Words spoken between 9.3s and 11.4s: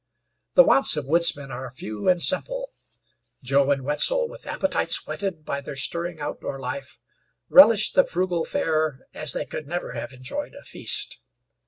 they could never have enjoyed a feast.